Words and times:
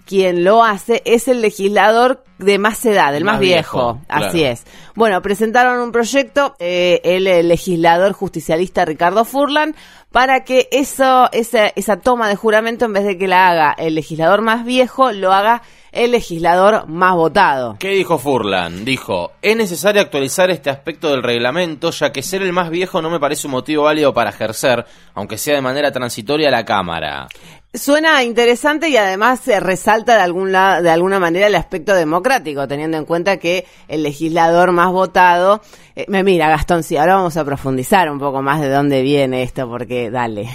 quien 0.06 0.44
lo 0.44 0.64
hace 0.64 1.02
es 1.04 1.28
el 1.28 1.40
legislador 1.40 2.24
de 2.38 2.58
más 2.58 2.84
edad, 2.84 3.14
el 3.14 3.24
más, 3.24 3.38
viejo. 3.38 4.00
Así 4.08 4.42
es. 4.42 4.64
Bueno, 4.94 5.22
presentaron 5.22 5.80
un 5.80 5.92
proyecto, 5.92 6.54
eh, 6.58 7.00
el, 7.04 7.48
legislador 7.48 8.12
justicialista 8.12 8.84
Ricardo 8.84 9.24
Furlan, 9.24 9.74
para 10.10 10.44
que 10.44 10.68
eso, 10.72 11.28
esa, 11.32 11.68
esa 11.68 11.96
toma 11.98 12.28
de 12.28 12.36
juramento, 12.36 12.84
en 12.84 12.92
vez 12.92 13.04
de 13.04 13.16
que 13.16 13.28
la 13.28 13.48
haga 13.48 13.72
el 13.78 13.94
legislador 13.94 14.42
más 14.42 14.64
viejo, 14.64 15.12
lo 15.12 15.32
haga 15.32 15.62
el 15.92 16.10
legislador 16.10 16.88
más 16.88 17.14
votado. 17.14 17.76
¿Qué 17.78 17.90
dijo 17.90 18.18
Furlan? 18.18 18.84
Dijo, 18.84 19.32
es 19.42 19.56
necesario 19.56 20.00
actualizar 20.00 20.50
este 20.50 20.70
aspecto 20.70 21.10
del 21.10 21.22
reglamento, 21.22 21.90
ya 21.90 22.10
que 22.10 22.22
ser 22.22 22.42
el 22.42 22.52
más 22.52 22.70
viejo 22.70 23.02
no 23.02 23.10
me 23.10 23.20
parece 23.20 23.46
un 23.46 23.52
motivo 23.52 23.84
válido 23.84 24.12
para 24.12 24.30
ejercer, 24.30 24.84
aunque 25.14 25.38
sea 25.38 25.54
de 25.54 25.60
manera 25.60 25.92
transitoria, 25.92 26.50
la 26.50 26.64
Cámara. 26.64 27.28
Suena 27.74 28.22
interesante 28.22 28.90
y 28.90 28.96
además 28.96 29.40
se 29.40 29.58
resalta 29.58 30.16
de, 30.16 30.22
algún 30.22 30.52
de 30.52 30.90
alguna 30.90 31.18
manera 31.18 31.46
el 31.46 31.54
aspecto 31.54 31.94
democrático, 31.94 32.68
teniendo 32.68 32.98
en 32.98 33.06
cuenta 33.06 33.38
que 33.38 33.66
el 33.88 34.02
legislador 34.02 34.72
más 34.72 34.90
votado... 34.92 35.62
Eh, 35.94 36.06
me 36.08 36.22
mira, 36.22 36.48
Gastón, 36.48 36.82
sí, 36.82 36.96
ahora 36.96 37.16
vamos 37.16 37.36
a 37.36 37.44
profundizar 37.44 38.10
un 38.10 38.18
poco 38.18 38.42
más 38.42 38.60
de 38.60 38.68
dónde 38.68 39.02
viene 39.02 39.42
esto, 39.42 39.68
porque 39.68 40.10
dale. 40.10 40.48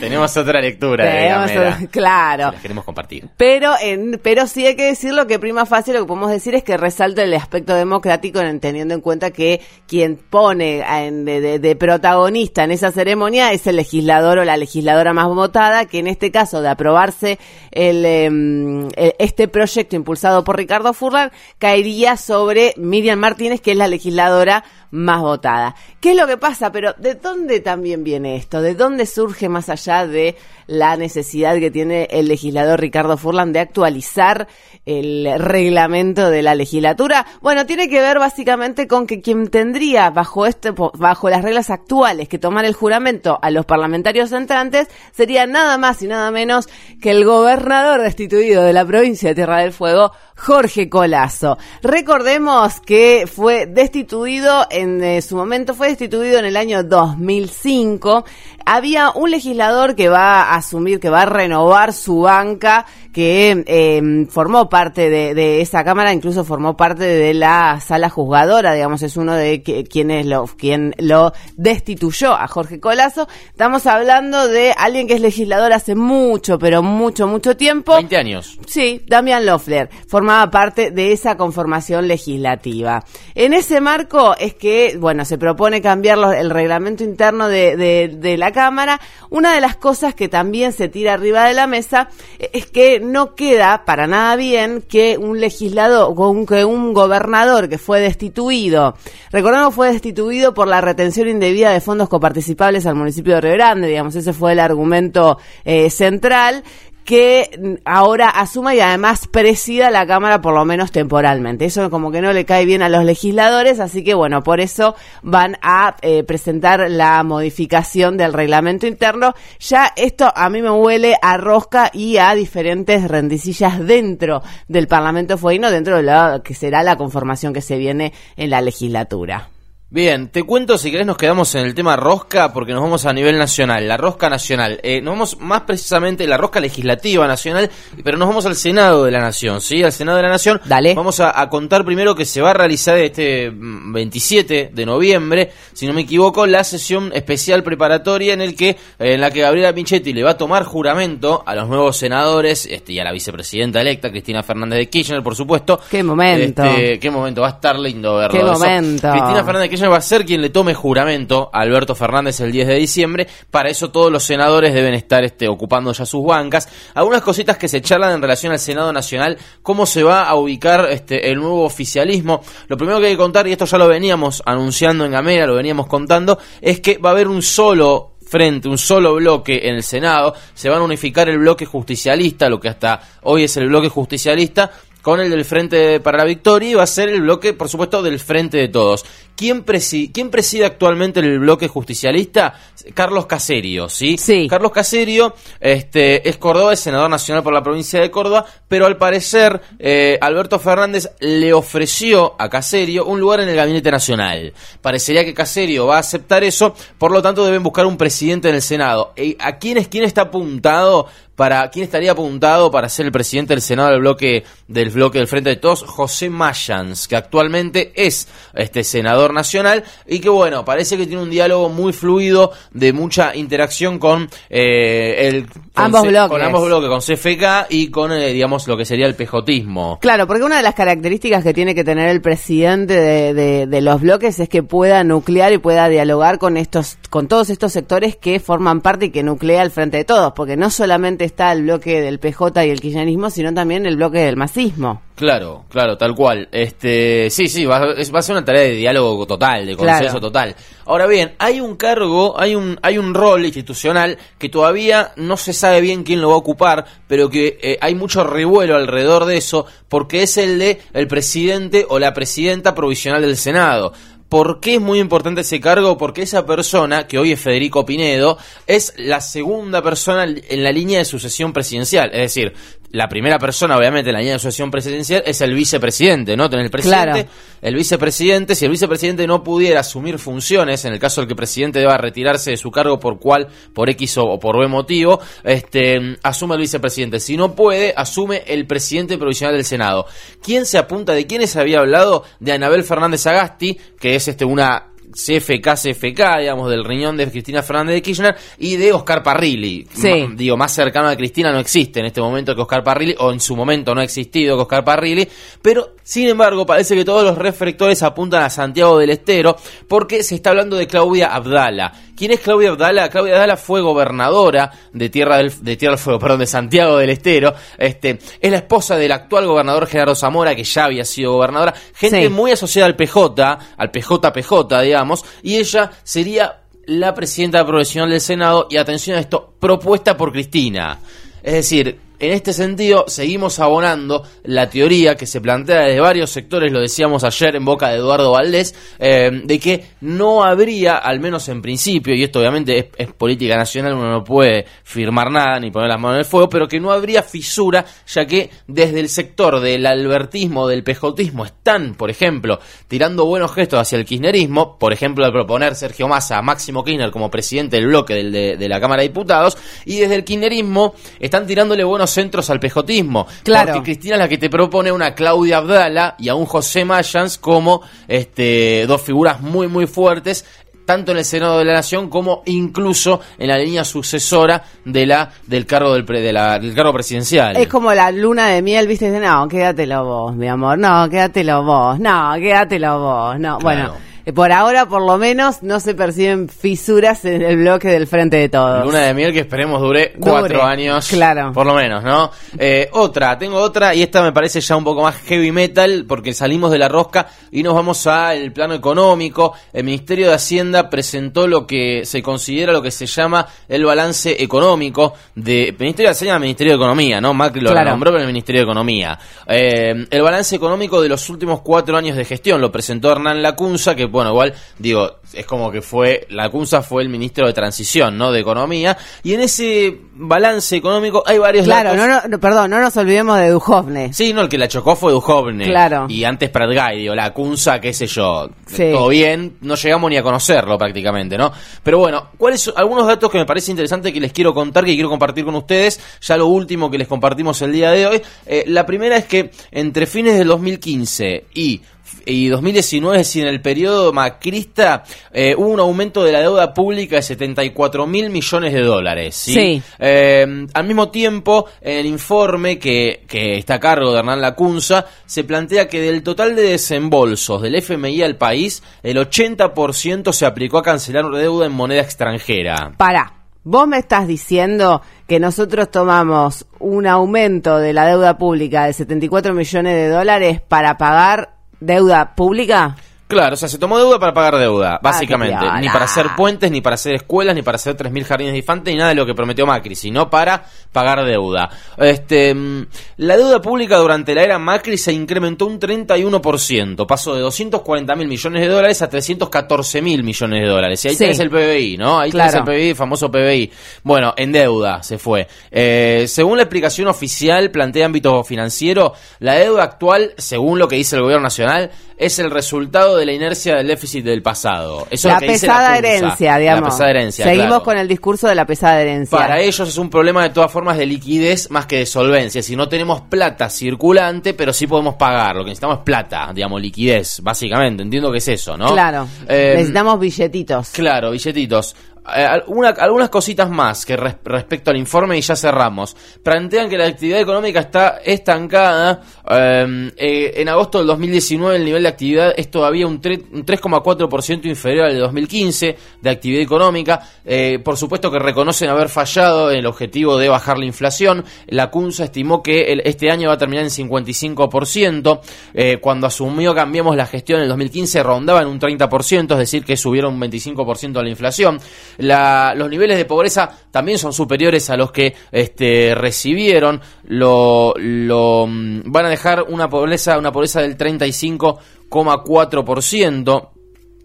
Tenemos 0.00 0.36
otra 0.36 0.60
lectura 0.60 1.04
Tenemos 1.04 1.48
Gamera. 1.50 1.74
otra- 1.76 1.86
claro. 1.88 2.44
que 2.50 2.52
les 2.56 2.62
queremos 2.62 2.84
compartir. 2.84 3.28
Pero, 3.36 3.72
en, 3.80 4.20
pero 4.20 4.48
sí 4.48 4.66
hay 4.66 4.74
que 4.74 4.84
decirlo 4.86 5.28
que 5.28 5.38
prima 5.38 5.64
fácil 5.64 5.94
lo 5.94 6.00
que 6.00 6.06
podemos 6.08 6.30
decir 6.30 6.56
es 6.56 6.64
que 6.64 6.76
resalta 6.76 7.22
el 7.22 7.32
aspecto 7.34 7.72
democrático 7.72 8.40
en- 8.40 8.58
teniendo 8.58 8.94
en 8.94 9.00
cuenta 9.00 9.30
que 9.30 9.60
quien 9.86 10.16
pone 10.16 10.80
en- 10.80 11.24
de, 11.24 11.40
de- 11.40 11.58
de 11.60 11.76
protagonista 11.76 12.64
en 12.64 12.72
esa 12.72 12.90
ceremonia 12.90 13.52
es 13.52 13.66
el 13.68 13.76
legislador 13.76 14.38
o 14.38 14.44
la 14.44 14.56
legisladora 14.56 15.12
más 15.12 15.28
votada, 15.28 15.84
que 15.84 16.00
en 16.00 16.08
este 16.08 16.32
caso 16.32 16.62
de 16.62 16.68
aprobarse 16.68 17.38
el, 17.70 18.04
em, 18.04 18.88
eh, 18.96 19.14
este 19.20 19.46
proyecto 19.46 19.94
impulsado 19.94 20.42
por 20.42 20.56
Ricardo 20.56 20.94
Furlan 20.94 21.30
caería 21.58 22.16
sobre 22.16 22.74
Miriam 22.76 23.20
Martínez, 23.20 23.60
que 23.60 23.70
es 23.70 23.78
la 23.78 23.86
legisladora 23.86 24.64
más 24.90 25.20
votada. 25.20 25.76
¿Qué 26.00 26.10
es 26.12 26.16
lo 26.16 26.26
que 26.26 26.38
pasa? 26.38 26.72
Pero 26.72 26.92
¿de 26.98 27.14
dónde 27.14 27.60
también 27.60 28.02
viene 28.02 28.36
esto? 28.36 28.60
¿De 28.62 28.74
dónde 28.74 29.06
surge 29.06 29.48
más 29.48 29.68
allá 29.68 29.75
de 29.76 30.36
la 30.66 30.96
necesidad 30.96 31.58
que 31.58 31.70
tiene 31.70 32.08
el 32.10 32.28
legislador 32.28 32.80
Ricardo 32.80 33.16
Furlan 33.16 33.52
de 33.52 33.60
actualizar 33.60 34.48
el 34.84 35.28
reglamento 35.38 36.30
de 36.30 36.42
la 36.42 36.54
legislatura? 36.54 37.26
Bueno, 37.40 37.66
tiene 37.66 37.88
que 37.88 38.00
ver 38.00 38.18
básicamente 38.18 38.88
con 38.88 39.06
que 39.06 39.20
quien 39.20 39.48
tendría 39.48 40.10
bajo 40.10 40.46
este 40.46 40.72
bajo 40.72 41.30
las 41.30 41.42
reglas 41.42 41.70
actuales 41.70 42.28
que 42.28 42.38
tomar 42.38 42.64
el 42.64 42.74
juramento 42.74 43.38
a 43.40 43.50
los 43.50 43.66
parlamentarios 43.66 44.32
entrantes 44.32 44.88
sería 45.12 45.46
nada 45.46 45.78
más 45.78 46.02
y 46.02 46.06
nada 46.06 46.30
menos 46.30 46.68
que 47.00 47.10
el 47.10 47.24
gobernador 47.24 48.02
destituido 48.02 48.62
de 48.62 48.72
la 48.72 48.84
provincia 48.84 49.28
de 49.28 49.34
Tierra 49.34 49.60
del 49.60 49.72
Fuego, 49.72 50.12
Jorge 50.36 50.88
Colazo. 50.88 51.58
Recordemos 51.82 52.80
que 52.80 53.28
fue 53.32 53.66
destituido 53.66 54.66
en 54.70 55.02
eh, 55.02 55.22
su 55.22 55.36
momento, 55.36 55.74
fue 55.74 55.88
destituido 55.88 56.38
en 56.38 56.44
el 56.44 56.56
año 56.56 56.82
2005. 56.82 58.24
Había 58.64 59.10
un 59.10 59.30
legislador 59.30 59.65
que 59.96 60.08
va 60.08 60.42
a 60.42 60.56
asumir, 60.56 61.00
que 61.00 61.10
va 61.10 61.22
a 61.22 61.26
renovar 61.26 61.92
su 61.92 62.20
banca, 62.20 62.86
que 63.12 63.64
eh, 63.66 64.26
formó 64.28 64.68
parte 64.68 65.08
de, 65.10 65.34
de 65.34 65.60
esa 65.60 65.82
cámara, 65.82 66.12
incluso 66.12 66.44
formó 66.44 66.76
parte 66.76 67.02
de 67.04 67.34
la 67.34 67.80
sala 67.80 68.08
juzgadora, 68.10 68.74
digamos, 68.74 69.02
es 69.02 69.16
uno 69.16 69.34
de 69.34 69.62
que- 69.62 69.84
quienes 69.84 70.26
lo, 70.26 70.46
quien 70.46 70.94
lo 70.98 71.32
destituyó 71.56 72.32
a 72.34 72.46
Jorge 72.46 72.78
Colazo. 72.78 73.26
Estamos 73.48 73.86
hablando 73.86 74.46
de 74.48 74.72
alguien 74.76 75.08
que 75.08 75.14
es 75.14 75.20
legislador 75.20 75.72
hace 75.72 75.94
mucho, 75.94 76.58
pero 76.58 76.82
mucho, 76.82 77.26
mucho 77.26 77.56
tiempo. 77.56 77.94
20 77.96 78.16
años. 78.16 78.58
Sí, 78.66 79.02
Damián 79.08 79.44
Loeffler 79.46 79.88
formaba 80.06 80.50
parte 80.50 80.90
de 80.90 81.12
esa 81.12 81.36
conformación 81.36 82.06
legislativa. 82.06 83.02
En 83.34 83.52
ese 83.54 83.80
marco 83.80 84.36
es 84.38 84.54
que, 84.54 84.96
bueno, 85.00 85.24
se 85.24 85.38
propone 85.38 85.80
cambiar 85.82 86.18
los- 86.18 86.34
el 86.34 86.50
reglamento 86.50 87.02
interno 87.02 87.48
de, 87.48 87.76
de- 87.76 88.08
de 88.16 88.36
la 88.36 88.52
Cámara. 88.52 89.00
Una 89.30 89.54
de 89.54 89.55
las 89.60 89.76
cosas 89.76 90.14
que 90.14 90.28
también 90.28 90.72
se 90.72 90.88
tira 90.88 91.14
arriba 91.14 91.46
de 91.46 91.54
la 91.54 91.66
mesa 91.66 92.08
eh, 92.38 92.50
es 92.52 92.66
que 92.66 93.00
no 93.00 93.34
queda 93.34 93.84
para 93.84 94.06
nada 94.06 94.36
bien 94.36 94.82
que 94.82 95.18
un 95.18 95.40
legislador, 95.40 96.14
que 96.46 96.64
un 96.64 96.92
gobernador 96.92 97.68
que 97.68 97.78
fue 97.78 98.00
destituido, 98.00 98.96
recordemos 99.30 99.74
fue 99.74 99.92
destituido 99.92 100.54
por 100.54 100.68
la 100.68 100.80
retención 100.80 101.28
indebida 101.28 101.70
de 101.70 101.80
fondos 101.80 102.08
coparticipables 102.08 102.86
al 102.86 102.94
municipio 102.94 103.34
de 103.34 103.40
Río 103.40 103.52
Grande, 103.52 103.88
digamos, 103.88 104.14
ese 104.14 104.32
fue 104.32 104.52
el 104.52 104.60
argumento 104.60 105.38
eh, 105.64 105.90
central 105.90 106.62
que 107.06 107.78
ahora 107.84 108.28
asuma 108.28 108.74
y 108.74 108.80
además 108.80 109.28
presida 109.28 109.90
la 109.90 110.06
Cámara 110.06 110.42
por 110.42 110.54
lo 110.54 110.64
menos 110.64 110.90
temporalmente. 110.92 111.64
Eso 111.64 111.88
como 111.88 112.10
que 112.10 112.20
no 112.20 112.32
le 112.32 112.44
cae 112.44 112.66
bien 112.66 112.82
a 112.82 112.88
los 112.88 113.04
legisladores, 113.04 113.80
así 113.80 114.04
que 114.04 114.12
bueno, 114.12 114.42
por 114.42 114.60
eso 114.60 114.96
van 115.22 115.56
a 115.62 115.96
eh, 116.02 116.24
presentar 116.24 116.90
la 116.90 117.22
modificación 117.22 118.16
del 118.16 118.32
reglamento 118.32 118.86
interno. 118.86 119.34
Ya 119.60 119.92
esto 119.96 120.30
a 120.34 120.50
mí 120.50 120.60
me 120.60 120.70
huele 120.70 121.16
a 121.22 121.36
rosca 121.36 121.90
y 121.94 122.18
a 122.18 122.34
diferentes 122.34 123.08
rendicillas 123.08 123.78
dentro 123.78 124.42
del 124.66 124.88
Parlamento 124.88 125.38
Fueguino, 125.38 125.70
dentro 125.70 125.96
de 125.96 126.02
lo 126.02 126.42
que 126.42 126.54
será 126.54 126.82
la 126.82 126.96
conformación 126.96 127.54
que 127.54 127.62
se 127.62 127.78
viene 127.78 128.12
en 128.36 128.50
la 128.50 128.60
legislatura. 128.60 129.48
Bien, 129.88 130.30
te 130.30 130.42
cuento 130.42 130.78
si 130.78 130.90
querés 130.90 131.06
nos 131.06 131.16
quedamos 131.16 131.54
en 131.54 131.64
el 131.64 131.72
tema 131.72 131.94
rosca 131.94 132.52
porque 132.52 132.72
nos 132.72 132.82
vamos 132.82 133.06
a 133.06 133.12
nivel 133.12 133.38
nacional, 133.38 133.86
la 133.86 133.96
rosca 133.96 134.28
nacional. 134.28 134.80
Eh, 134.82 135.00
nos 135.00 135.14
vamos 135.14 135.38
más 135.38 135.60
precisamente 135.60 136.26
la 136.26 136.36
rosca 136.36 136.58
legislativa 136.58 137.28
nacional, 137.28 137.70
pero 138.02 138.18
nos 138.18 138.26
vamos 138.26 138.46
al 138.46 138.56
Senado 138.56 139.04
de 139.04 139.12
la 139.12 139.20
Nación, 139.20 139.60
¿sí? 139.60 139.84
Al 139.84 139.92
Senado 139.92 140.16
de 140.16 140.24
la 140.24 140.30
Nación. 140.30 140.60
Dale. 140.64 140.92
Vamos 140.92 141.20
a, 141.20 141.40
a 141.40 141.48
contar 141.48 141.84
primero 141.84 142.16
que 142.16 142.24
se 142.24 142.40
va 142.40 142.50
a 142.50 142.54
realizar 142.54 142.98
este 142.98 143.48
mm, 143.48 143.92
27 143.92 144.70
de 144.74 144.86
noviembre, 144.86 145.52
si 145.72 145.86
no 145.86 145.92
me 145.92 146.00
equivoco, 146.00 146.46
la 146.46 146.64
sesión 146.64 147.12
especial 147.14 147.62
preparatoria 147.62 148.34
en 148.34 148.40
el 148.40 148.56
que 148.56 148.70
eh, 148.70 148.76
en 148.98 149.20
la 149.20 149.30
que 149.30 149.42
Gabriela 149.42 149.72
Pinchetti 149.72 150.12
le 150.12 150.24
va 150.24 150.32
a 150.32 150.36
tomar 150.36 150.64
juramento 150.64 151.44
a 151.46 151.54
los 151.54 151.68
nuevos 151.68 151.96
senadores 151.96 152.66
este, 152.68 152.92
y 152.92 152.98
a 152.98 153.04
la 153.04 153.12
vicepresidenta 153.12 153.82
electa 153.82 154.10
Cristina 154.10 154.42
Fernández 154.42 154.80
de 154.80 154.88
Kirchner, 154.88 155.22
por 155.22 155.36
supuesto. 155.36 155.78
Qué 155.88 156.02
momento. 156.02 156.64
Este, 156.64 156.98
qué 156.98 157.08
momento, 157.08 157.42
va 157.42 157.46
a 157.46 157.52
estar 157.52 157.78
lindo 157.78 158.16
verlo. 158.16 158.32
Qué 158.32 158.44
Eso. 158.44 158.52
momento. 158.52 159.10
Cristina 159.12 159.44
Fernández 159.44 159.70
de 159.70 159.75
Kirchner 159.76 159.92
va 159.92 159.98
a 159.98 160.00
ser 160.00 160.24
quien 160.24 160.40
le 160.40 160.48
tome 160.48 160.72
juramento 160.72 161.50
a 161.52 161.60
Alberto 161.60 161.94
Fernández 161.94 162.40
el 162.40 162.50
10 162.50 162.66
de 162.66 162.74
diciembre. 162.76 163.26
Para 163.50 163.68
eso 163.68 163.90
todos 163.90 164.10
los 164.10 164.24
senadores 164.24 164.72
deben 164.72 164.94
estar 164.94 165.22
este, 165.22 165.48
ocupando 165.48 165.92
ya 165.92 166.06
sus 166.06 166.24
bancas. 166.24 166.66
Algunas 166.94 167.20
cositas 167.20 167.58
que 167.58 167.68
se 167.68 167.82
charlan 167.82 168.14
en 168.14 168.22
relación 168.22 168.52
al 168.52 168.58
Senado 168.58 168.90
Nacional, 168.90 169.36
cómo 169.60 169.84
se 169.84 170.02
va 170.02 170.26
a 170.26 170.34
ubicar 170.34 170.88
este, 170.90 171.30
el 171.30 171.36
nuevo 171.36 171.62
oficialismo. 171.62 172.42
Lo 172.68 172.78
primero 172.78 173.00
que 173.00 173.08
hay 173.08 173.12
que 173.12 173.18
contar, 173.18 173.46
y 173.46 173.52
esto 173.52 173.66
ya 173.66 173.76
lo 173.76 173.86
veníamos 173.86 174.42
anunciando 174.46 175.04
en 175.04 175.12
Gamera, 175.12 175.46
lo 175.46 175.56
veníamos 175.56 175.88
contando, 175.88 176.38
es 176.62 176.80
que 176.80 176.96
va 176.96 177.10
a 177.10 177.12
haber 177.12 177.28
un 177.28 177.42
solo 177.42 178.12
frente, 178.26 178.68
un 178.68 178.78
solo 178.78 179.14
bloque 179.16 179.68
en 179.68 179.74
el 179.74 179.82
Senado, 179.82 180.34
se 180.54 180.70
van 180.70 180.80
a 180.80 180.84
unificar 180.84 181.28
el 181.28 181.38
bloque 181.38 181.66
justicialista, 181.66 182.48
lo 182.48 182.58
que 182.58 182.70
hasta 182.70 182.98
hoy 183.24 183.44
es 183.44 183.54
el 183.58 183.68
bloque 183.68 183.90
justicialista, 183.90 184.70
con 185.06 185.20
el 185.20 185.30
del 185.30 185.44
Frente 185.44 186.00
para 186.00 186.18
la 186.18 186.24
Victoria 186.24 186.68
y 186.68 186.74
va 186.74 186.82
a 186.82 186.86
ser 186.88 187.08
el 187.08 187.22
bloque, 187.22 187.52
por 187.52 187.68
supuesto, 187.68 188.02
del 188.02 188.18
Frente 188.18 188.56
de 188.56 188.66
Todos. 188.66 189.04
¿Quién, 189.36 189.66
presi- 189.66 190.10
quién 190.12 190.30
preside 190.30 190.64
actualmente 190.64 191.20
el 191.20 191.38
bloque 191.38 191.68
justicialista? 191.68 192.54
Carlos 192.94 193.26
Caserio, 193.26 193.88
¿sí? 193.88 194.16
Sí. 194.16 194.46
Carlos 194.48 194.72
Caserio 194.72 195.34
este, 195.60 196.26
es 196.28 196.38
Córdoba, 196.38 196.72
es 196.72 196.80
senador 196.80 197.10
nacional 197.10 197.42
por 197.42 197.52
la 197.52 197.62
provincia 197.62 198.00
de 198.00 198.10
Córdoba, 198.10 198.46
pero 198.66 198.86
al 198.86 198.96
parecer 198.96 199.60
eh, 199.78 200.16
Alberto 200.20 200.58
Fernández 200.58 201.10
le 201.20 201.52
ofreció 201.52 202.34
a 202.38 202.48
Caserio 202.48 203.04
un 203.04 203.20
lugar 203.20 203.40
en 203.40 203.48
el 203.50 203.56
gabinete 203.56 203.90
nacional. 203.90 204.54
Parecería 204.80 205.24
que 205.24 205.34
Caserio 205.34 205.86
va 205.86 205.96
a 205.96 206.00
aceptar 206.00 206.42
eso, 206.42 206.74
por 206.96 207.12
lo 207.12 207.20
tanto 207.20 207.44
deben 207.44 207.62
buscar 207.62 207.84
un 207.86 207.96
presidente 207.98 208.48
en 208.48 208.54
el 208.54 208.62
Senado. 208.62 209.12
Eh, 209.16 209.36
¿A 209.38 209.58
quién 209.58 209.76
es 209.76 209.88
quién 209.88 210.04
está 210.04 210.22
apuntado? 210.22 211.06
Para, 211.36 211.68
¿Quién 211.70 211.84
estaría 211.84 212.12
apuntado 212.12 212.70
para 212.70 212.88
ser 212.88 213.04
el 213.04 213.12
presidente 213.12 213.52
del 213.52 213.60
Senado 213.60 213.90
del 213.90 214.00
bloque 214.00 214.44
del 214.68 214.88
bloque 214.88 215.18
del 215.18 215.28
Frente 215.28 215.50
de 215.50 215.56
Todos? 215.56 215.82
José 215.82 216.30
Mayans, 216.30 217.06
que 217.08 217.14
actualmente 217.14 217.92
es 217.94 218.26
este 218.54 218.82
senador 218.84 219.25
nacional 219.32 219.84
y 220.06 220.20
que 220.20 220.28
bueno, 220.28 220.64
parece 220.64 220.96
que 220.96 221.06
tiene 221.06 221.22
un 221.22 221.30
diálogo 221.30 221.68
muy 221.68 221.92
fluido, 221.92 222.52
de 222.72 222.92
mucha 222.92 223.34
interacción 223.36 223.98
con 223.98 224.28
eh, 224.50 225.28
el 225.28 225.46
con 225.46 225.84
Ambos 225.84 226.02
C- 226.02 226.08
bloques. 226.08 226.30
con 226.30 226.42
ambos 226.42 226.64
bloques, 226.64 226.88
con 226.88 227.00
CFK 227.00 227.66
y 227.70 227.90
con 227.90 228.12
eh, 228.12 228.32
digamos 228.32 228.66
lo 228.66 228.76
que 228.76 228.84
sería 228.84 229.06
el 229.06 229.14
pejotismo. 229.14 229.98
Claro, 230.00 230.26
porque 230.26 230.42
una 230.42 230.56
de 230.56 230.62
las 230.62 230.74
características 230.74 231.42
que 231.44 231.52
tiene 231.54 231.74
que 231.74 231.84
tener 231.84 232.08
el 232.08 232.20
presidente 232.20 232.94
de, 233.00 233.34
de- 233.34 233.66
de 233.66 233.80
los 233.80 234.00
bloques 234.00 234.38
es 234.40 234.48
que 234.48 234.62
pueda 234.62 235.04
nuclear 235.04 235.52
y 235.52 235.58
pueda 235.58 235.88
dialogar 235.88 236.38
con 236.38 236.56
estos, 236.56 236.96
con 237.10 237.28
todos 237.28 237.50
estos 237.50 237.72
sectores 237.72 238.16
que 238.16 238.40
forman 238.40 238.80
parte 238.80 239.06
y 239.06 239.10
que 239.10 239.22
nuclea 239.22 239.62
el 239.62 239.70
frente 239.70 239.98
de 239.98 240.04
todos, 240.04 240.32
porque 240.34 240.56
no 240.56 240.70
solamente 240.70 241.24
está 241.24 241.52
el 241.52 241.62
bloque 241.62 242.00
del 242.00 242.18
PJ 242.18 242.64
y 242.66 242.70
el 242.70 242.80
kirchnerismo, 242.80 243.30
sino 243.30 243.52
también 243.54 243.86
el 243.86 243.96
bloque 243.96 244.18
del 244.18 244.36
masismo. 244.36 245.02
Claro, 245.16 245.64
claro, 245.70 245.96
tal 245.96 246.14
cual. 246.14 246.46
Este, 246.52 247.30
sí, 247.30 247.48
sí, 247.48 247.64
va, 247.64 247.94
es- 247.96 248.14
va 248.14 248.18
a 248.18 248.22
ser 248.22 248.36
una 248.36 248.44
tarea 248.44 248.60
de 248.62 248.72
diálogo 248.72 249.26
total, 249.26 249.64
de 249.66 249.74
consenso 249.74 250.02
Claro. 250.04 250.20
total. 250.20 250.54
Ahora 250.84 251.06
bien, 251.06 251.34
hay 251.38 251.58
un 251.58 251.76
cargo, 251.76 252.38
hay 252.38 252.54
un, 252.54 252.78
hay 252.82 252.98
un 252.98 253.14
rol 253.14 253.46
institucional 253.46 254.18
que 254.38 254.50
todavía 254.50 255.12
no 255.16 255.38
se 255.38 255.54
sabe 255.54 255.80
bien 255.80 256.04
quién 256.04 256.20
lo 256.20 256.28
va 256.28 256.34
a 256.34 256.38
ocupar, 256.38 256.84
pero 257.08 257.30
que 257.30 257.58
eh, 257.62 257.78
hay 257.80 257.94
mucho 257.94 258.24
revuelo 258.24 258.76
alrededor 258.76 259.24
de 259.24 259.38
eso, 259.38 259.64
porque 259.88 260.22
es 260.22 260.36
el 260.36 260.58
de 260.58 260.80
el 260.92 261.08
presidente 261.08 261.86
o 261.88 261.98
la 261.98 262.12
presidenta 262.12 262.74
provisional 262.74 263.22
del 263.22 263.38
Senado. 263.38 263.94
¿Por 264.28 264.58
qué 264.60 264.74
es 264.74 264.80
muy 264.80 264.98
importante 264.98 265.42
ese 265.42 265.60
cargo? 265.60 265.96
Porque 265.96 266.22
esa 266.22 266.44
persona, 266.44 267.06
que 267.06 267.16
hoy 267.16 267.30
es 267.32 267.40
Federico 267.40 267.86
Pinedo, 267.86 268.36
es 268.66 268.92
la 268.96 269.20
segunda 269.20 269.82
persona 269.82 270.24
en 270.24 270.64
la 270.64 270.72
línea 270.72 270.98
de 270.98 271.04
sucesión 271.04 271.52
presidencial. 271.52 272.10
Es 272.12 272.34
decir, 272.34 272.52
la 272.92 273.08
primera 273.08 273.38
persona, 273.38 273.76
obviamente, 273.76 274.10
en 274.10 274.14
la 274.14 274.20
línea 274.20 274.34
de 274.34 274.38
sucesión 274.38 274.70
presidencial 274.70 275.22
es 275.26 275.40
el 275.40 275.54
vicepresidente, 275.54 276.36
¿no? 276.36 276.48
Tener 276.48 276.66
el 276.66 276.70
presidente, 276.70 277.24
Claro. 277.24 277.28
el 277.62 277.74
vicepresidente, 277.74 278.54
si 278.54 278.64
el 278.64 278.70
vicepresidente 278.70 279.26
no 279.26 279.42
pudiera 279.42 279.80
asumir 279.80 280.18
funciones, 280.18 280.84
en 280.84 280.92
el 280.92 280.98
caso 280.98 281.20
de 281.20 281.26
que 281.26 281.32
el 281.32 281.36
presidente 281.36 281.78
deba 281.80 281.96
retirarse 281.98 282.52
de 282.52 282.56
su 282.56 282.70
cargo 282.70 282.98
por 282.98 283.18
cual, 283.18 283.48
por 283.74 283.90
X 283.90 284.18
o, 284.18 284.24
o 284.24 284.38
por 284.38 284.58
B 284.58 284.68
motivo, 284.68 285.20
este, 285.44 286.16
asume 286.22 286.54
el 286.54 286.60
vicepresidente. 286.60 287.20
Si 287.20 287.36
no 287.36 287.54
puede, 287.54 287.92
asume 287.96 288.44
el 288.46 288.66
presidente 288.66 289.18
provisional 289.18 289.54
del 289.54 289.64
Senado. 289.64 290.06
¿Quién 290.42 290.64
se 290.66 290.78
apunta? 290.78 291.12
¿De 291.12 291.26
quiénes 291.26 291.56
había 291.56 291.80
hablado? 291.80 292.24
De 292.40 292.52
Anabel 292.52 292.84
Fernández 292.84 293.26
Agasti, 293.26 293.78
que 293.98 294.14
es 294.14 294.28
este 294.28 294.44
una 294.44 294.92
CFK, 295.16 295.74
CFK, 295.74 296.38
digamos, 296.40 296.70
del 296.70 296.84
riñón 296.84 297.16
de 297.16 297.30
Cristina 297.30 297.62
Fernández 297.62 297.94
de 297.94 298.02
Kirchner 298.02 298.36
y 298.58 298.76
de 298.76 298.92
Oscar 298.92 299.22
Parrilli. 299.22 299.86
Sí. 299.94 300.26
Digo, 300.34 300.56
más 300.56 300.72
cercano 300.72 301.08
a 301.08 301.16
Cristina 301.16 301.50
no 301.50 301.58
existe 301.58 302.00
en 302.00 302.06
este 302.06 302.20
momento 302.20 302.54
que 302.54 302.60
Oscar 302.60 302.84
Parrilli, 302.84 303.14
o 303.18 303.32
en 303.32 303.40
su 303.40 303.56
momento 303.56 303.94
no 303.94 304.02
ha 304.02 304.04
existido 304.04 304.56
que 304.56 304.62
Oscar 304.62 304.84
Parrilli, 304.84 305.26
pero 305.62 305.94
sin 306.02 306.28
embargo 306.28 306.66
parece 306.66 306.94
que 306.94 307.04
todos 307.04 307.24
los 307.24 307.38
reflectores 307.38 308.02
apuntan 308.02 308.42
a 308.42 308.50
Santiago 308.50 308.98
del 308.98 309.10
Estero 309.10 309.56
porque 309.88 310.22
se 310.22 310.34
está 310.36 310.50
hablando 310.50 310.76
de 310.76 310.86
Claudia 310.86 311.34
Abdala. 311.34 311.92
¿Quién 312.16 312.30
es 312.30 312.40
Claudia 312.40 312.70
Abdala? 312.70 313.10
Claudia 313.10 313.34
Abdala 313.34 313.56
fue 313.58 313.80
gobernadora 313.82 314.70
de 314.92 315.10
Tierra 315.10 315.36
del, 315.38 315.52
de 315.60 315.76
Tierra 315.76 315.96
del 315.96 316.02
Fuego, 316.02 316.18
perdón, 316.20 316.40
de 316.40 316.46
Santiago 316.46 316.96
del 316.96 317.10
Estero. 317.10 317.54
Este, 317.76 318.18
es 318.40 318.50
la 318.50 318.56
esposa 318.58 318.96
del 318.96 319.12
actual 319.12 319.46
gobernador 319.46 319.86
Gerardo 319.86 320.14
Zamora, 320.14 320.54
que 320.54 320.64
ya 320.64 320.84
había 320.84 321.04
sido 321.04 321.32
gobernadora. 321.32 321.74
Gente 321.94 322.22
Sí. 322.22 322.28
muy 322.30 322.50
asociada 322.52 322.86
al 322.86 322.96
PJ, 322.96 323.58
al 323.76 323.90
PJ-PJ, 323.90 324.80
digamos, 324.82 325.05
y 325.42 325.56
ella 325.56 325.90
sería 326.02 326.62
la 326.86 327.14
presidenta 327.14 327.66
profesional 327.66 328.10
del 328.10 328.20
Senado 328.20 328.68
y 328.70 328.76
atención 328.76 329.16
a 329.16 329.20
esto, 329.20 329.54
propuesta 329.58 330.16
por 330.16 330.32
Cristina. 330.32 330.98
Es 331.42 331.54
decir, 331.54 331.98
en 332.18 332.32
este 332.32 332.52
sentido 332.52 333.04
seguimos 333.08 333.58
abonando 333.58 334.22
la 334.44 334.68
teoría 334.70 335.14
que 335.16 335.26
se 335.26 335.40
plantea 335.40 335.82
desde 335.82 336.00
varios 336.00 336.30
sectores, 336.30 336.72
lo 336.72 336.80
decíamos 336.80 337.24
ayer 337.24 337.56
en 337.56 337.64
boca 337.64 337.88
de 337.88 337.96
Eduardo 337.96 338.32
Valdés, 338.32 338.74
eh, 338.98 339.30
de 339.44 339.58
que 339.58 339.84
no 340.00 340.44
habría, 340.44 340.96
al 340.96 341.20
menos 341.20 341.48
en 341.48 341.62
principio, 341.62 342.14
y 342.14 342.22
esto 342.24 342.38
obviamente 342.40 342.90
es, 342.96 343.12
política 343.12 343.56
nacional, 343.56 343.94
uno 343.94 344.10
no 344.10 344.24
puede 344.24 344.64
firmar 344.84 345.30
nada 345.30 345.58
ni 345.60 345.70
poner 345.70 345.88
las 345.88 346.00
manos 346.00 346.16
en 346.16 346.20
el 346.20 346.24
fuego, 346.24 346.48
pero 346.48 346.68
que 346.68 346.80
no 346.80 346.92
habría 346.92 347.22
fisura, 347.22 347.84
ya 348.06 348.26
que 348.26 348.50
desde 348.66 349.00
el 349.00 349.08
sector 349.08 349.60
del 349.60 349.86
albertismo, 349.86 350.68
del 350.68 350.82
pejotismo, 350.84 351.44
están, 351.44 351.94
por 351.94 352.10
ejemplo, 352.10 352.60
tirando 352.88 353.26
buenos 353.26 353.52
gestos 353.52 353.80
hacia 353.80 353.98
el 353.98 354.04
kirchnerismo, 354.04 354.78
por 354.78 354.92
ejemplo, 354.92 355.24
al 355.24 355.32
proponer 355.32 355.74
Sergio 355.74 356.08
Massa 356.08 356.38
a 356.38 356.42
Máximo 356.42 356.84
Kirchner 356.84 357.10
como 357.10 357.30
presidente 357.30 357.76
del 357.76 357.86
bloque 357.88 358.14
del- 358.14 358.32
de, 358.32 358.56
de 358.56 358.68
la 358.68 358.80
Cámara 358.80 359.02
de 359.02 359.08
Diputados, 359.08 359.56
y 359.84 359.98
desde 359.98 360.14
el 360.14 360.24
kirchnerismo 360.24 360.94
están 361.20 361.46
tirándole 361.46 361.84
buenos 361.84 362.05
centros 362.10 362.50
al 362.50 362.60
pejotismo. 362.60 363.26
Claro. 363.42 363.72
Porque 363.74 363.84
Cristina 363.84 364.14
es 364.16 364.20
la 364.20 364.28
que 364.28 364.38
te 364.38 364.48
propone 364.50 364.90
una 364.92 365.14
Claudia 365.14 365.58
Abdala 365.58 366.14
y 366.18 366.28
a 366.28 366.34
un 366.34 366.46
José 366.46 366.84
Mayans 366.84 367.38
como 367.38 367.82
este, 368.08 368.86
dos 368.86 369.02
figuras 369.02 369.40
muy, 369.40 369.68
muy 369.68 369.86
fuertes 369.86 370.44
tanto 370.84 371.10
en 371.10 371.18
el 371.18 371.24
Senado 371.24 371.58
de 371.58 371.64
la 371.64 371.72
Nación 371.72 372.08
como 372.08 372.42
incluso 372.46 373.20
en 373.38 373.48
la 373.48 373.58
línea 373.58 373.84
sucesora 373.84 374.62
de 374.84 375.04
la 375.04 375.30
del 375.44 375.66
cargo 375.66 375.92
del, 375.94 376.04
pre- 376.04 376.20
de 376.20 376.32
la- 376.32 376.60
del 376.60 376.76
cargo 376.76 376.92
presidencial. 376.92 377.56
Es 377.56 377.66
como 377.66 377.92
la 377.92 378.12
luna 378.12 378.46
de 378.46 378.62
miel, 378.62 378.86
viste, 378.86 379.10
no, 379.10 379.48
quédatelo 379.48 380.04
vos, 380.04 380.36
mi 380.36 380.46
amor, 380.46 380.78
no, 380.78 381.10
quédatelo 381.10 381.64
vos, 381.64 381.98
no, 381.98 382.34
quédatelo 382.38 383.00
vos, 383.00 383.34
no, 383.40 383.58
Claro. 383.58 383.60
bueno, 383.62 383.94
por 384.34 384.50
ahora, 384.52 384.86
por 384.86 385.02
lo 385.02 385.16
menos, 385.18 385.62
no 385.62 385.78
se 385.80 385.94
perciben 385.94 386.48
fisuras 386.48 387.24
en 387.24 387.42
el 387.42 387.56
bloque 387.58 387.88
del 387.88 388.06
frente 388.06 388.36
de 388.36 388.48
todos. 388.48 388.84
Luna 388.84 389.00
de 389.00 389.14
miel 389.14 389.32
que 389.32 389.40
esperemos 389.40 389.80
dure 389.80 390.12
cuatro 390.18 390.62
años. 390.64 391.08
claro. 391.08 391.52
Por 391.52 391.66
lo 391.66 391.74
menos, 391.74 392.02
¿no? 392.02 392.30
Eh, 392.58 392.88
otra, 392.92 393.38
tengo 393.38 393.56
otra 393.58 393.94
y 393.94 394.02
esta 394.02 394.22
me 394.22 394.32
parece 394.32 394.60
ya 394.60 394.76
un 394.76 394.84
poco 394.84 395.02
más 395.02 395.16
heavy 395.26 395.52
metal 395.52 396.04
porque 396.08 396.34
salimos 396.34 396.70
de 396.72 396.78
la 396.78 396.88
rosca 396.88 397.26
y 397.50 397.62
nos 397.62 397.74
vamos 397.74 398.06
al 398.06 398.52
plano 398.52 398.74
económico. 398.74 399.52
El 399.72 399.84
Ministerio 399.84 400.28
de 400.28 400.34
Hacienda 400.34 400.90
presentó 400.90 401.46
lo 401.46 401.66
que 401.66 402.04
se 402.04 402.22
considera 402.22 402.72
lo 402.72 402.82
que 402.82 402.90
se 402.90 403.06
llama 403.06 403.46
el 403.68 403.84
balance 403.84 404.42
económico 404.42 405.14
de 405.34 405.74
Ministerio 405.78 406.08
de 406.08 406.12
Hacienda, 406.12 406.38
Ministerio 406.38 406.72
de 406.72 406.76
Economía, 406.76 407.20
¿no? 407.20 407.32
Macri 407.34 407.60
lo 407.60 407.70
Claro. 407.70 407.90
nombró 407.90 408.10
pero 408.10 408.22
el 408.22 408.26
Ministerio 408.26 408.60
de 408.60 408.64
Economía. 408.64 409.18
Eh, 409.46 410.06
el 410.10 410.22
balance 410.22 410.56
económico 410.56 411.00
de 411.00 411.08
los 411.08 411.28
últimos 411.30 411.60
cuatro 411.60 411.96
años 411.96 412.16
de 412.16 412.24
gestión 412.24 412.60
lo 412.60 412.72
presentó 412.72 413.12
Hernán 413.12 413.42
Lacunza, 413.42 413.94
que 413.94 414.08
bueno, 414.16 414.30
igual, 414.30 414.54
digo, 414.78 415.16
es 415.32 415.44
como 415.46 415.70
que 415.70 415.82
fue, 415.82 416.26
Lacunza 416.30 416.82
fue 416.82 417.02
el 417.02 417.08
ministro 417.08 417.46
de 417.46 417.52
Transición, 417.52 418.16
¿no? 418.16 418.32
De 418.32 418.40
Economía. 418.40 418.96
Y 419.22 419.34
en 419.34 419.40
ese 419.42 419.98
balance 420.14 420.74
económico 420.76 421.22
hay 421.26 421.38
varios 421.38 421.66
Claro, 421.66 421.90
datos. 421.94 422.06
no, 422.24 422.28
no, 422.28 422.40
perdón, 422.40 422.70
no 422.70 422.80
nos 422.80 422.96
olvidemos 422.96 423.38
de 423.38 423.50
Duhovne. 423.50 424.12
Sí, 424.12 424.32
no, 424.32 424.42
el 424.42 424.48
que 424.48 424.56
la 424.58 424.68
chocó 424.68 424.96
fue 424.96 425.12
Duhovne. 425.12 425.66
Claro. 425.66 426.06
Y 426.08 426.24
antes 426.24 426.48
Pratgay, 426.50 426.98
digo, 427.00 427.14
la 427.14 427.32
Cunza, 427.32 427.80
qué 427.80 427.92
sé 427.92 428.06
yo. 428.06 428.48
Sí. 428.66 428.90
Todo 428.92 429.08
bien, 429.08 429.56
no 429.60 429.74
llegamos 429.74 430.10
ni 430.10 430.16
a 430.16 430.22
conocerlo 430.22 430.78
prácticamente, 430.78 431.36
¿no? 431.36 431.52
Pero 431.82 431.98
bueno, 431.98 432.28
¿cuáles 432.38 432.62
son 432.62 432.74
algunos 432.76 433.06
datos 433.06 433.30
que 433.30 433.38
me 433.38 433.46
parece 433.46 433.70
interesante 433.70 434.12
que 434.12 434.20
les 434.20 434.32
quiero 434.32 434.54
contar, 434.54 434.84
que 434.84 434.94
quiero 434.94 435.10
compartir 435.10 435.44
con 435.44 435.54
ustedes? 435.56 436.00
Ya 436.22 436.36
lo 436.36 436.46
último 436.46 436.90
que 436.90 436.98
les 436.98 437.08
compartimos 437.08 437.60
el 437.62 437.72
día 437.72 437.90
de 437.90 438.06
hoy. 438.06 438.22
Eh, 438.46 438.64
la 438.68 438.86
primera 438.86 439.16
es 439.16 439.26
que 439.26 439.50
entre 439.70 440.06
fines 440.06 440.38
del 440.38 440.48
2015 440.48 441.44
y 441.54 441.82
y 442.26 442.48
2019, 442.48 443.20
es 443.20 443.26
decir, 443.26 443.46
en 443.46 443.54
el 443.54 443.60
periodo 443.60 444.12
macrista, 444.12 445.04
eh, 445.32 445.54
hubo 445.56 445.68
un 445.68 445.80
aumento 445.80 446.24
de 446.24 446.32
la 446.32 446.40
deuda 446.40 446.74
pública 446.74 447.16
de 447.16 447.22
74 447.22 448.06
mil 448.06 448.30
millones 448.30 448.72
de 448.72 448.82
dólares. 448.82 449.36
¿sí? 449.36 449.54
Sí. 449.54 449.82
Eh, 449.98 450.66
al 450.74 450.86
mismo 450.86 451.08
tiempo, 451.10 451.66
en 451.80 451.98
el 451.98 452.06
informe 452.06 452.78
que, 452.78 453.24
que 453.28 453.56
está 453.56 453.74
a 453.74 453.80
cargo 453.80 454.12
de 454.12 454.18
Hernán 454.18 454.40
Lacunza, 454.40 455.06
se 455.24 455.44
plantea 455.44 455.88
que 455.88 456.00
del 456.00 456.22
total 456.22 456.56
de 456.56 456.62
desembolsos 456.62 457.62
del 457.62 457.76
FMI 457.76 458.22
al 458.22 458.36
país, 458.36 458.82
el 459.02 459.16
80% 459.16 460.32
se 460.32 460.46
aplicó 460.46 460.78
a 460.78 460.82
cancelar 460.82 461.30
deuda 461.30 461.66
en 461.66 461.72
moneda 461.72 462.02
extranjera. 462.02 462.92
Para, 462.96 463.32
vos 463.62 463.86
me 463.86 463.98
estás 463.98 464.26
diciendo 464.26 465.02
que 465.26 465.40
nosotros 465.40 465.90
tomamos 465.90 466.66
un 466.78 467.06
aumento 467.06 467.78
de 467.78 467.92
la 467.92 468.06
deuda 468.06 468.38
pública 468.38 468.86
de 468.86 468.92
74 468.92 469.54
millones 469.54 469.94
de 469.94 470.08
dólares 470.08 470.60
para 470.60 470.98
pagar 470.98 471.55
deuda 471.80 472.24
pública? 472.26 472.96
Claro, 473.28 473.54
o 473.54 473.56
sea, 473.56 473.68
se 473.68 473.78
tomó 473.78 473.98
deuda 473.98 474.20
para 474.20 474.32
pagar 474.32 474.56
deuda, 474.56 475.00
básicamente. 475.02 475.56
qué 475.58 475.80
ni 475.80 475.88
para 475.88 476.04
hacer 476.04 476.26
puentes, 476.36 476.70
ni 476.70 476.80
para 476.80 476.94
hacer 476.94 477.14
escuelas, 477.16 477.56
ni 477.56 477.62
para 477.62 477.74
hacer 477.74 477.96
3.000 477.96 478.24
jardines 478.24 478.52
de 478.52 478.58
infantes, 478.58 478.94
ni 478.94 478.98
nada 478.98 479.08
de 479.10 479.16
lo 479.16 479.26
que 479.26 479.34
prometió 479.34 479.66
Macri, 479.66 479.96
sino 479.96 480.30
para 480.30 480.64
pagar 480.92 481.24
deuda. 481.24 481.68
Este, 481.98 482.54
mm, 482.54 482.86
la 483.18 483.36
deuda 483.36 483.60
pública 483.60 483.96
durante 483.96 484.32
la 484.32 484.44
era 484.44 484.58
Macri 484.60 484.96
se 484.96 485.12
incrementó 485.12 485.66
un 485.66 485.80
31%, 485.80 487.04
pasó 487.06 487.34
de 487.34 487.42
240.000 487.42 488.28
millones 488.28 488.62
de 488.62 488.68
dólares 488.68 489.02
a 489.02 489.10
314.000 489.10 490.22
millones 490.22 490.62
de 490.62 490.68
dólares. 490.68 491.04
Y 491.04 491.08
ahí 491.08 491.14
Sí. 491.14 491.18
tenés 491.24 491.40
el 491.40 491.50
PBI, 491.50 491.96
¿no? 491.98 492.20
Ahí 492.20 492.30
Claro. 492.30 492.52
tenés 492.52 492.60
el 492.60 492.64
PBI, 492.90 492.94
famoso 492.94 493.28
PBI. 493.30 493.72
Bueno, 494.04 494.34
en 494.36 494.52
deuda 494.52 495.02
se 495.02 495.18
fue. 495.18 495.48
Eh, 495.72 496.26
según 496.28 496.58
la 496.58 496.62
explicación 496.62 497.08
oficial 497.08 497.72
plantea 497.72 498.06
ámbito 498.06 498.44
financiero, 498.44 499.14
la 499.40 499.54
deuda 499.54 499.82
actual, 499.82 500.32
según 500.38 500.78
lo 500.78 500.86
que 500.86 500.94
dice 500.94 501.16
el 501.16 501.22
gobierno 501.22 501.42
nacional, 501.42 501.90
es 502.18 502.38
el 502.38 502.50
resultado 502.50 503.15
de 503.16 503.26
la 503.26 503.32
inercia 503.32 503.76
del 503.76 503.86
déficit 503.88 504.24
del 504.24 504.42
pasado. 504.42 505.06
Eso 505.10 505.28
es 505.28 505.34
la 505.34 505.34
lo 505.34 505.40
que 505.40 505.52
dice 505.52 505.66
pesada 505.66 505.80
la 505.90 505.96
PUNSA. 505.96 506.08
herencia, 506.16 506.58
digamos. 506.58 506.80
La 506.82 506.88
pesada 506.90 507.10
herencia, 507.10 507.44
Seguimos 507.44 507.66
claro. 507.68 507.82
con 507.84 507.98
el 507.98 508.08
discurso 508.08 508.48
de 508.48 508.54
la 508.54 508.66
pesada 508.66 509.00
herencia. 509.00 509.38
Para 509.38 509.60
ellos 509.60 509.88
es 509.88 509.98
un 509.98 510.10
problema 510.10 510.42
de 510.42 510.50
todas 510.50 510.70
formas 510.70 510.96
de 510.98 511.06
liquidez 511.06 511.70
más 511.70 511.86
que 511.86 511.98
de 511.98 512.06
solvencia. 512.06 512.62
Si 512.62 512.76
no 512.76 512.88
tenemos 512.88 513.22
plata 513.22 513.68
circulante, 513.70 514.54
pero 514.54 514.72
sí 514.72 514.86
podemos 514.86 515.14
pagar. 515.16 515.56
Lo 515.56 515.62
que 515.64 515.70
necesitamos 515.70 515.98
es 515.98 516.04
plata, 516.04 516.50
digamos, 516.54 516.80
liquidez, 516.80 517.40
básicamente. 517.42 518.02
Entiendo 518.02 518.30
que 518.30 518.38
es 518.38 518.48
eso, 518.48 518.76
¿no? 518.76 518.92
Claro, 518.92 519.26
Eh, 519.48 519.72
necesitamos 519.76 520.18
billetitos. 520.20 520.90
Claro, 520.90 521.30
billetitos. 521.30 521.94
Eh, 522.34 522.44
alguna- 522.44 522.88
algunas 522.98 523.28
cositas 523.28 523.68
más 523.70 524.04
que 524.06 524.16
res- 524.16 524.36
respecto 524.44 524.90
al 524.90 524.96
informe 524.96 525.38
y 525.38 525.40
ya 525.42 525.54
cerramos. 525.54 526.16
Plantean 526.42 526.88
que 526.88 526.96
la 526.98 527.06
actividad 527.06 527.40
económica 527.40 527.80
está 527.80 528.18
estancada. 528.24 529.20
eh, 529.48 530.10
eh, 530.16 530.54
en 530.56 530.68
agosto 530.68 530.98
del 530.98 531.06
2019 531.06 531.76
el 531.76 531.84
nivel 531.84 532.02
de 532.02 532.08
actividad 532.08 532.52
es 532.56 532.68
todavía 532.68 533.06
un, 533.06 533.20
tre- 533.22 533.44
un 533.52 533.64
3,4% 533.64 534.66
inferior 534.66 535.06
al 535.06 535.12
de 535.14 535.20
2015 535.20 535.96
de 536.20 536.30
actividad 536.30 536.62
económica. 536.62 537.20
Eh, 537.44 537.78
por 537.84 537.96
supuesto 537.96 538.30
que 538.30 538.40
reconocen 538.40 538.88
haber 538.88 539.08
fallado 539.08 539.70
en 539.70 539.78
el 539.78 539.86
objetivo 539.86 540.36
de 540.36 540.48
bajar 540.48 540.78
la 540.78 540.84
inflación. 540.86 541.44
La 541.68 541.90
CUNSA 541.90 542.24
estimó 542.24 542.60
que 542.62 543.00
este 543.04 543.30
año 543.30 543.48
va 543.48 543.54
a 543.54 543.58
terminar 543.58 543.84
en 543.84 543.90
55%. 543.90 545.40
Eh, 545.74 545.98
cuando 546.00 546.26
asumió 546.26 546.74
Cambiemos 546.74 547.16
la 547.16 547.26
gestión 547.26 547.58
en 547.58 547.64
el 547.64 547.68
2015 547.68 548.22
rondaba 548.22 548.62
en 548.62 548.68
un 548.68 548.78
30%, 548.80 549.52
es 549.54 549.58
decir, 549.58 549.84
que 549.84 549.96
subieron 549.96 550.34
un 550.34 550.40
25% 550.40 551.22
la 551.22 551.28
inflación. 551.30 551.78
La- 552.18 552.74
los 552.76 552.88
niveles 552.90 553.16
de 553.16 553.24
pobreza 553.24 553.70
también 553.90 554.18
son 554.18 554.32
superiores 554.32 554.90
a 554.90 554.96
los 554.96 555.10
que 555.12 555.34
este, 555.52 556.14
recibieron. 556.14 557.00
Lo, 557.24 557.94
lo, 557.96 558.66
mm, 558.66 559.02
van 559.06 559.26
a 559.26 559.30
dejar 559.30 559.64
una 559.68 559.88
pobreza, 559.88 560.38
una 560.38 560.52
pobreza 560.52 560.80
del 560.82 560.96
35,4%. 560.96 563.70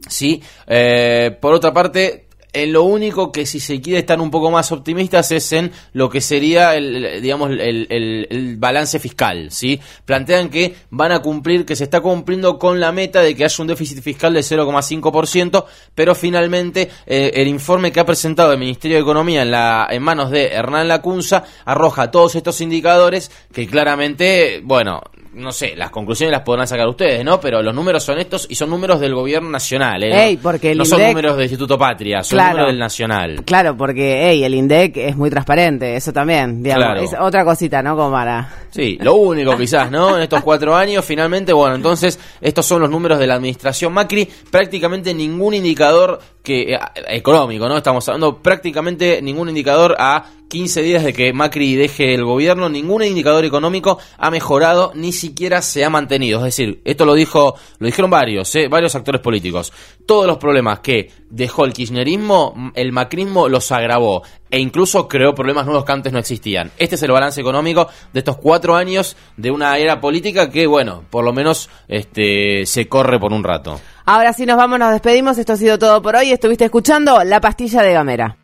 ¿sí? 0.08 0.42
Eh, 0.68 1.38
por 1.40 1.54
otra 1.54 1.72
parte, 1.74 2.28
en 2.54 2.74
lo 2.74 2.84
único 2.84 3.32
que 3.32 3.46
si 3.46 3.60
se 3.60 3.80
quiere 3.80 4.00
estar 4.00 4.20
un 4.20 4.30
poco 4.30 4.52
más 4.52 4.72
optimistas 4.72 5.32
es 5.32 5.52
en 5.54 5.72
lo 5.94 6.10
que 6.10 6.20
sería 6.22 6.76
el, 6.76 7.22
digamos 7.22 7.52
el, 7.52 7.88
el- 7.90 8.28
el 8.30 8.58
balance 8.58 9.00
fiscal, 9.00 9.52
¿sí? 9.52 9.80
Plantean 10.06 10.50
que 10.50 10.76
van 10.90 11.12
a 11.12 11.20
cumplir, 11.22 11.66
que 11.66 11.76
se 11.76 11.86
está 11.86 12.02
cumpliendo 12.02 12.60
con 12.60 12.80
la 12.80 12.92
meta 12.92 13.22
de 13.22 13.36
que 13.36 13.46
haya 13.46 13.56
un 13.62 13.68
déficit 13.68 14.02
fiscal 14.02 14.34
de 14.34 14.42
0,5%, 14.42 15.66
pero 15.96 16.16
finalmente 16.16 16.90
eh, 17.06 17.32
el 17.36 17.48
informe 17.48 17.92
que 17.92 18.00
ha 18.00 18.06
presentado 18.06 18.52
el 18.52 18.60
Ministerio 18.60 18.98
de 18.98 19.02
Economía 19.04 19.42
en 19.44 19.52
la 19.52 19.88
en 19.90 20.04
manos 20.04 20.32
de 20.32 20.48
Hernán 20.48 20.88
Lacunza 20.88 21.44
arroja 21.66 22.12
todos 22.12 22.36
estos 22.36 22.60
indicadores 22.62 23.32
que 23.54 23.68
claramente, 23.68 24.62
bueno, 24.64 25.02
no 25.34 25.52
sé, 25.52 25.76
las 25.78 25.92
conclusiones 25.92 26.32
las 26.32 26.42
podrán 26.42 26.68
sacar 26.68 26.88
ustedes, 26.88 27.24
¿no? 27.24 27.40
Pero 27.40 27.62
los 27.62 27.74
números 27.74 28.04
son 28.04 28.20
estos 28.20 28.46
y 28.50 28.56
son 28.56 28.70
números 28.70 29.00
del 29.00 29.16
gobierno 29.16 29.50
nacional, 29.50 30.04
¿eh? 30.04 30.26
Ey, 30.26 30.38
porque 30.38 30.72
el 30.72 30.78
no 30.80 30.86
son 30.86 31.02
números 31.02 31.36
del 31.38 31.44
Instituto 31.44 31.78
Patria, 31.78 32.22
son 32.24 32.36
Claro. 32.38 32.50
números 32.52 32.68
del 32.72 32.80
Nacional. 32.80 33.44
Claro, 33.46 33.78
porque 33.78 34.24
hey, 34.30 34.44
el 34.44 34.54
INDEC 34.56 34.98
es 34.98 35.16
muy 35.16 35.30
transparente, 35.30 35.96
eso 35.96 36.12
también, 36.12 36.62
digamos, 36.62 36.86
Claro. 36.86 37.02
es 37.02 37.12
otra 37.20 37.46
cosita, 37.46 37.82
¿no? 37.82 37.96
Como 37.96 38.12
para... 38.12 38.54
Sí, 38.72 38.98
lo 39.02 39.16
único 39.16 39.58
quizás, 39.58 39.90
¿no? 39.92 40.16
En 40.18 40.24
estos 40.24 40.42
cuatro 40.44 40.76
años, 40.76 41.04
finalmente, 41.06 41.54
bueno, 41.54 41.76
entonces, 41.76 42.20
estos 42.42 42.66
son 42.66 42.82
los 42.82 42.90
números 42.90 43.20
de 43.20 43.28
la 43.28 43.36
administración 43.36 43.94
Macri. 43.94 44.28
Prácticamente 44.50 45.14
ningún 45.14 45.54
indicador 45.54 46.20
que 46.44 46.74
eh, 46.74 46.80
económico, 47.08 47.68
¿no? 47.68 47.78
Estamos 47.78 48.08
hablando 48.08 48.42
prácticamente 48.42 49.22
ningún 49.22 49.50
indicador 49.50 49.96
a 50.00 50.26
15 50.52 50.82
días 50.82 51.04
de 51.06 51.14
que 51.14 51.32
Macri 51.32 51.76
deje 51.76 52.14
el 52.14 52.26
gobierno, 52.26 52.68
ningún 52.68 53.04
indicador 53.04 53.46
económico 53.46 54.00
ha 54.18 54.30
mejorado, 54.30 54.92
ni 54.96 55.14
siquiera 55.14 55.62
se 55.62 55.86
ha 55.86 55.90
mantenido. 55.90 56.40
Es 56.40 56.58
decir, 56.58 56.82
esto 56.84 57.06
lo 57.06 57.14
dijo, 57.14 57.56
lo 57.80 57.86
dijeron 57.86 58.12
varios, 58.12 58.54
¿eh? 58.56 58.68
varios 58.68 58.94
actores 58.94 59.22
políticos. 59.22 59.72
Todos 60.06 60.28
los 60.28 60.38
problemas 60.38 60.82
que 60.82 61.10
dejó 61.30 61.64
el 61.64 61.72
kirchnerismo, 61.72 62.74
el 62.76 62.92
macrismo 62.92 63.48
los 63.48 63.72
agravó 63.72 64.24
e 64.50 64.60
incluso 64.60 65.08
creó 65.08 65.34
problemas 65.34 65.66
nuevos 65.66 65.86
que 65.86 65.92
antes 65.94 66.12
no 66.12 66.20
existían. 66.20 66.70
Este 66.78 66.96
es 66.96 67.04
el 67.04 67.12
balance 67.12 67.40
económico 67.40 67.88
de 68.12 68.20
estos 68.20 68.36
cuatro 68.36 68.76
años 68.76 69.16
de 69.38 69.52
una 69.52 69.78
era 69.78 70.02
política 70.02 70.50
que, 70.50 70.68
bueno, 70.68 71.06
por 71.10 71.24
lo 71.24 71.32
menos 71.32 71.70
este, 71.88 72.66
se 72.66 72.90
corre 72.90 73.18
por 73.18 73.32
un 73.32 73.46
rato. 73.46 73.80
Ahora 74.06 74.34
sí 74.34 74.46
nos 74.46 74.58
vamos, 74.58 74.80
nos 74.80 74.92
despedimos, 74.92 75.38
esto 75.38 75.54
ha 75.54 75.58
sido 75.58 75.78
todo 75.80 76.02
por 76.02 76.16
hoy, 76.16 76.32
estuviste 76.32 76.66
escuchando 76.66 77.24
La 77.24 77.40
Pastilla 77.40 77.82
de 77.82 77.94
Gamera. 77.94 78.38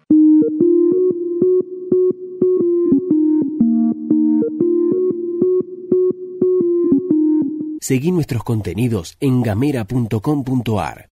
Seguí 7.79 8.11
nuestros 8.11 8.43
contenidos 8.43 9.15
en 9.21 9.41
gamera.com.ar. 9.41 11.05